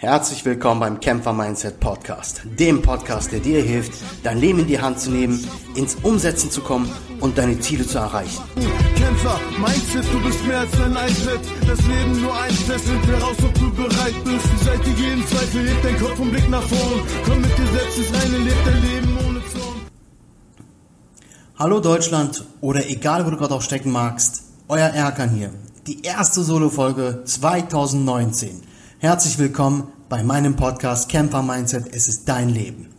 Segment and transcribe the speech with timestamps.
[0.00, 3.92] Herzlich willkommen beim Kämpfer Mindset Podcast, dem Podcast, der dir hilft,
[4.22, 7.98] dein Leben in die Hand zu nehmen, ins Umsetzen zu kommen und deine Ziele zu
[7.98, 8.42] erreichen.
[8.96, 11.40] Kämpfer, Mindset, du bist mehr als ein Eintritt.
[11.66, 14.58] Das Leben nur ein Test, find heraus, ob du bereit bist.
[14.58, 17.02] Beseitige jeden Zweifel, heb dein Kopf und Blick nach vorn.
[17.26, 19.80] Komm mit dir selbst ins Reine, leb dein Leben ohne Zorn.
[21.58, 25.50] Hallo Deutschland oder egal, wo du gerade auch stecken magst, euer Erkan hier.
[25.86, 28.69] Die erste Solo-Folge 2019.
[29.02, 31.86] Herzlich willkommen bei meinem Podcast Camper Mindset.
[31.94, 32.90] Es ist dein Leben.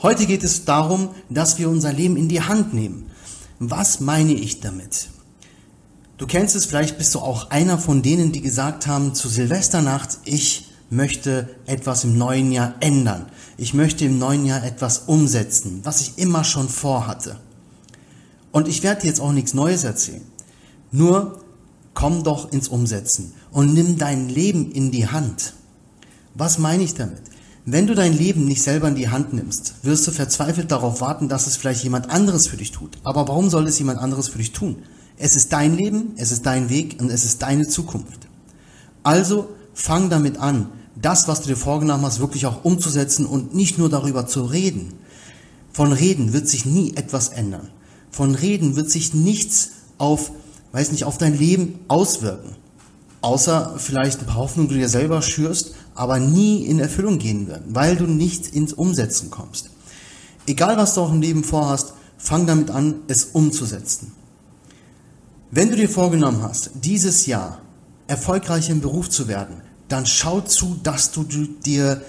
[0.00, 3.10] Heute geht es darum, dass wir unser Leben in die Hand nehmen.
[3.58, 5.08] Was meine ich damit?
[6.16, 10.18] Du kennst es, vielleicht bist du auch einer von denen, die gesagt haben zu Silvesternacht,
[10.26, 13.26] ich möchte etwas im neuen Jahr ändern.
[13.56, 17.40] Ich möchte im neuen Jahr etwas umsetzen, was ich immer schon vorhatte.
[18.52, 20.22] Und ich werde dir jetzt auch nichts Neues erzählen.
[20.92, 21.41] Nur
[21.94, 25.54] komm doch ins Umsetzen und nimm dein Leben in die Hand.
[26.34, 27.22] Was meine ich damit?
[27.64, 31.28] Wenn du dein Leben nicht selber in die Hand nimmst, wirst du verzweifelt darauf warten,
[31.28, 32.98] dass es vielleicht jemand anderes für dich tut.
[33.04, 34.78] Aber warum soll es jemand anderes für dich tun?
[35.16, 38.26] Es ist dein Leben, es ist dein Weg und es ist deine Zukunft.
[39.04, 40.68] Also fang damit an,
[41.00, 44.94] das, was du dir vorgenommen hast, wirklich auch umzusetzen und nicht nur darüber zu reden.
[45.72, 47.68] Von Reden wird sich nie etwas ändern.
[48.10, 50.32] Von Reden wird sich nichts auf
[50.72, 52.56] weiß nicht, auf dein Leben auswirken.
[53.20, 57.46] Außer vielleicht ein paar Hoffnungen, die du dir selber schürst, aber nie in Erfüllung gehen
[57.46, 59.70] werden, weil du nicht ins Umsetzen kommst.
[60.46, 64.12] Egal, was du auch im Leben vorhast, fang damit an, es umzusetzen.
[65.50, 67.60] Wenn du dir vorgenommen hast, dieses Jahr
[68.06, 72.02] erfolgreich im Beruf zu werden, dann schau zu, dass du dir,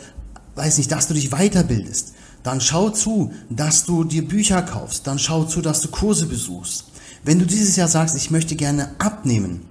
[0.55, 2.14] weiß nicht, dass du dich weiterbildest.
[2.44, 5.08] Dann schau zu, dass du dir Bücher kaufst.
[5.08, 6.86] Dann schau zu, dass du Kurse besuchst.
[7.24, 9.62] Wenn du dieses Jahr sagst, ich möchte gerne abnehmen,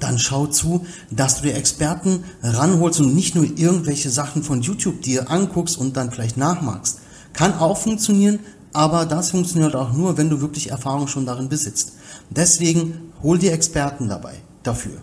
[0.00, 5.02] dann schau zu, dass du dir Experten ranholst und nicht nur irgendwelche Sachen von YouTube
[5.02, 6.98] dir anguckst und dann vielleicht nachmachst.
[7.32, 8.40] Kann auch funktionieren,
[8.72, 11.92] aber das funktioniert auch nur, wenn du wirklich Erfahrung schon darin besitzt.
[12.30, 15.02] Deswegen hol dir Experten dabei dafür.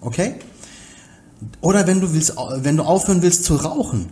[0.00, 0.36] Okay?
[1.60, 4.06] Oder wenn du willst, wenn du aufhören willst zu rauchen,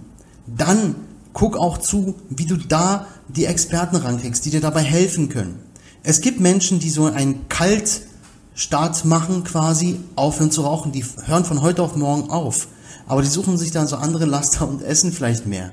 [0.47, 0.95] dann
[1.33, 5.59] guck auch zu, wie du da die Experten rankriegst, die dir dabei helfen können.
[6.07, 10.93] Es gibt Menschen, die so einen Kaltstart machen quasi, aufhören zu rauchen.
[10.93, 12.69] Die hören von heute auf morgen auf.
[13.07, 15.73] Aber die suchen sich dann so andere Laster und essen vielleicht mehr.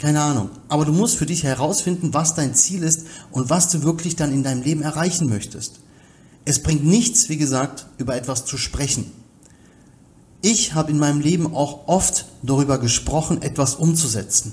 [0.00, 0.50] Keine Ahnung.
[0.68, 4.32] Aber du musst für dich herausfinden, was dein Ziel ist und was du wirklich dann
[4.32, 5.78] in deinem Leben erreichen möchtest.
[6.44, 9.12] Es bringt nichts, wie gesagt, über etwas zu sprechen.
[10.42, 14.52] Ich habe in meinem Leben auch oft darüber gesprochen, etwas umzusetzen.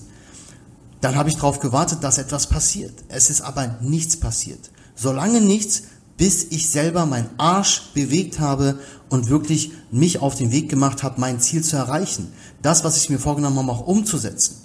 [1.02, 2.94] Dann habe ich darauf gewartet, dass etwas passiert.
[3.08, 4.70] Es ist aber nichts passiert.
[4.98, 5.84] Solange nichts,
[6.18, 11.22] bis ich selber meinen Arsch bewegt habe und wirklich mich auf den Weg gemacht habe,
[11.22, 12.34] mein Ziel zu erreichen.
[12.62, 14.58] Das, was ich mir vorgenommen habe, auch umzusetzen.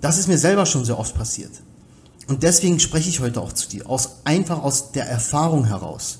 [0.00, 1.50] Das ist mir selber schon sehr oft passiert.
[2.28, 6.18] Und deswegen spreche ich heute auch zu dir, aus, einfach aus der Erfahrung heraus.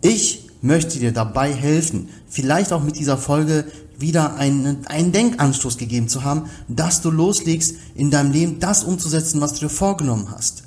[0.00, 3.66] Ich möchte dir dabei helfen, vielleicht auch mit dieser Folge
[3.98, 9.40] wieder einen, einen Denkanstoß gegeben zu haben, dass du loslegst, in deinem Leben das umzusetzen,
[9.40, 10.64] was du dir vorgenommen hast.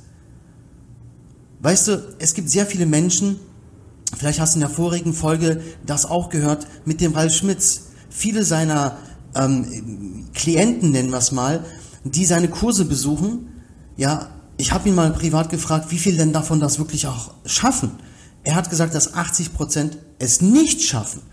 [1.65, 3.39] Weißt du, es gibt sehr viele Menschen,
[4.15, 7.85] vielleicht hast du in der vorigen Folge das auch gehört, mit dem Ralf Schmitz.
[8.11, 8.99] Viele seiner
[9.33, 11.65] ähm, Klienten, nennen wir es mal,
[12.03, 13.47] die seine Kurse besuchen,
[13.97, 17.93] ja, ich habe ihn mal privat gefragt, wie viel denn davon das wirklich auch schaffen.
[18.43, 21.23] Er hat gesagt, dass 80 Prozent es nicht schaffen.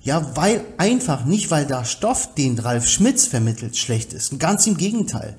[0.00, 4.38] Ja, weil einfach nicht, weil der Stoff, den Ralf Schmitz vermittelt, schlecht ist.
[4.38, 5.36] Ganz im Gegenteil.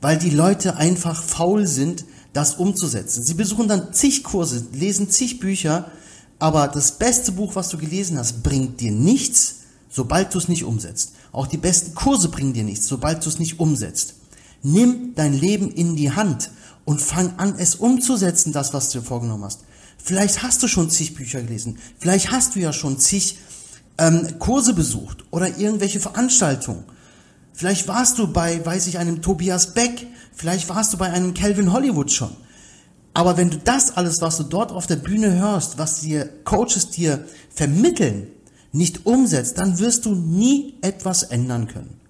[0.00, 3.22] Weil die Leute einfach faul sind, das umzusetzen.
[3.22, 5.90] Sie besuchen dann zig Kurse, lesen zig Bücher,
[6.38, 9.56] aber das beste Buch, was du gelesen hast, bringt dir nichts,
[9.90, 11.12] sobald du es nicht umsetzt.
[11.32, 14.14] Auch die besten Kurse bringen dir nichts, sobald du es nicht umsetzt.
[14.62, 16.50] Nimm dein Leben in die Hand
[16.84, 19.60] und fang an, es umzusetzen, das, was du dir vorgenommen hast.
[20.02, 23.38] Vielleicht hast du schon zig Bücher gelesen, vielleicht hast du ja schon zig
[23.98, 26.84] ähm, Kurse besucht oder irgendwelche Veranstaltungen.
[27.60, 31.74] Vielleicht warst du bei, weiß ich, einem Tobias Beck, vielleicht warst du bei einem Calvin
[31.74, 32.30] Hollywood schon.
[33.12, 36.88] Aber wenn du das alles, was du dort auf der Bühne hörst, was dir Coaches
[36.88, 38.28] dir vermitteln,
[38.72, 42.00] nicht umsetzt, dann wirst du nie etwas ändern können.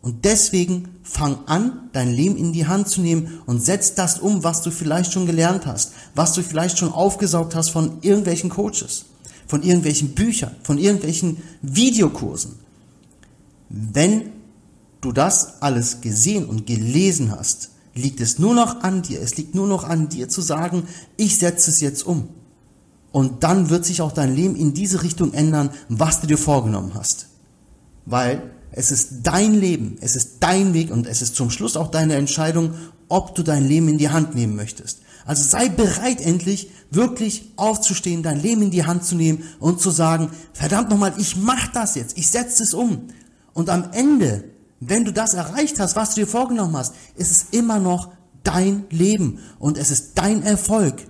[0.00, 4.42] Und deswegen fang an, dein Leben in die Hand zu nehmen und setz das um,
[4.42, 9.04] was du vielleicht schon gelernt hast, was du vielleicht schon aufgesaugt hast von irgendwelchen Coaches,
[9.46, 12.54] von irgendwelchen Büchern, von irgendwelchen Videokursen.
[13.68, 14.40] Wenn
[15.02, 19.20] du das alles gesehen und gelesen hast, liegt es nur noch an dir.
[19.20, 20.84] Es liegt nur noch an dir zu sagen,
[21.18, 22.28] ich setze es jetzt um.
[23.10, 26.92] Und dann wird sich auch dein Leben in diese Richtung ändern, was du dir vorgenommen
[26.94, 27.26] hast.
[28.06, 31.90] weil es ist dein Leben, es ist dein Weg und es ist zum Schluss auch
[31.90, 32.72] deine Entscheidung,
[33.08, 35.00] ob du dein Leben in die Hand nehmen möchtest.
[35.26, 39.90] Also sei bereit endlich wirklich aufzustehen, dein Leben in die Hand zu nehmen und zu
[39.90, 43.08] sagen, verdammt nochmal, ich mach das jetzt, ich setze es um.
[43.52, 44.44] Und am Ende,
[44.84, 48.10] wenn du das erreicht hast, was du dir vorgenommen hast, ist es immer noch
[48.42, 51.06] dein Leben und es ist dein Erfolg.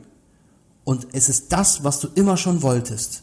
[0.85, 3.23] Und es ist das, was du immer schon wolltest.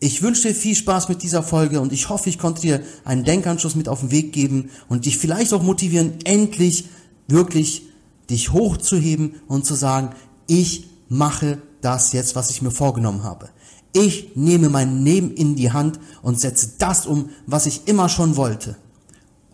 [0.00, 3.24] Ich wünsche dir viel Spaß mit dieser Folge und ich hoffe, ich konnte dir einen
[3.24, 6.88] Denkanschluss mit auf den Weg geben und dich vielleicht auch motivieren, endlich
[7.28, 7.82] wirklich
[8.30, 10.14] dich hochzuheben und zu sagen,
[10.46, 13.50] ich mache das jetzt, was ich mir vorgenommen habe.
[13.92, 18.36] Ich nehme mein Leben in die Hand und setze das um, was ich immer schon
[18.36, 18.76] wollte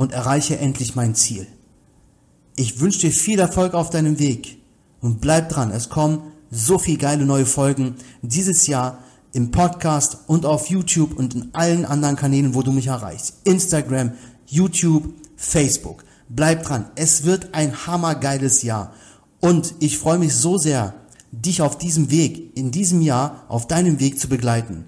[0.01, 1.47] und erreiche endlich mein Ziel.
[2.57, 4.57] Ich wünsche dir viel Erfolg auf deinem Weg
[5.03, 5.71] und bleib dran.
[5.71, 9.01] Es kommen so viel geile neue Folgen dieses Jahr
[9.35, 13.41] im Podcast und auf YouTube und in allen anderen Kanälen, wo du mich erreichst.
[13.45, 14.13] Instagram,
[14.47, 16.03] YouTube, Facebook.
[16.31, 16.87] Bleib dran.
[16.95, 18.95] Es wird ein hammergeiles Jahr.
[19.39, 20.95] Und ich freue mich so sehr,
[21.31, 24.87] dich auf diesem Weg, in diesem Jahr, auf deinem Weg zu begleiten.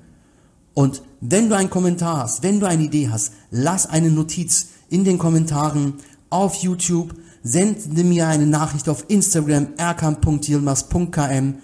[0.73, 5.05] Und wenn du einen Kommentar hast, wenn du eine Idee hast, lass eine Notiz in
[5.05, 5.95] den Kommentaren
[6.31, 11.55] auf YouTube, sende mir eine Nachricht auf Instagram erkan.yilmaz.km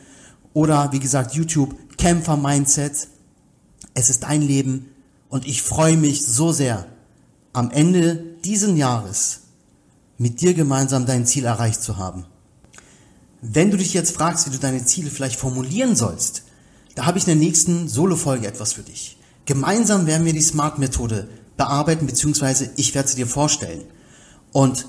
[0.54, 3.08] oder wie gesagt YouTube Kämpfer Mindset.
[3.94, 4.86] Es ist dein Leben
[5.28, 6.86] und ich freue mich so sehr,
[7.52, 9.40] am Ende diesen Jahres
[10.16, 12.24] mit dir gemeinsam dein Ziel erreicht zu haben.
[13.40, 16.44] Wenn du dich jetzt fragst, wie du deine Ziele vielleicht formulieren sollst,
[16.94, 19.16] da habe ich in der nächsten Solo-Folge etwas für dich.
[19.44, 21.28] Gemeinsam werden wir die Smart-Methode
[21.58, 23.82] bearbeiten, beziehungsweise ich werde sie dir vorstellen.
[24.52, 24.86] Und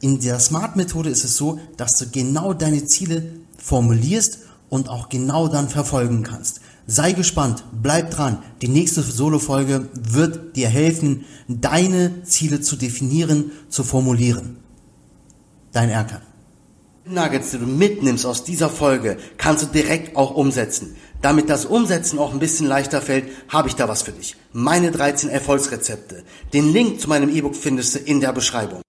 [0.00, 3.24] in der Smart-Methode ist es so, dass du genau deine Ziele
[3.58, 4.38] formulierst
[4.70, 6.60] und auch genau dann verfolgen kannst.
[6.86, 8.38] Sei gespannt, bleib dran.
[8.60, 14.58] Die nächste Solo-Folge wird dir helfen, deine Ziele zu definieren, zu formulieren.
[15.72, 16.20] Dein Erkan.
[17.06, 20.96] Nuggets, die du mitnimmst aus dieser Folge, kannst du direkt auch umsetzen.
[21.20, 24.36] Damit das Umsetzen auch ein bisschen leichter fällt, habe ich da was für dich.
[24.54, 26.22] Meine 13 Erfolgsrezepte.
[26.54, 28.83] Den Link zu meinem E-Book findest du in der Beschreibung.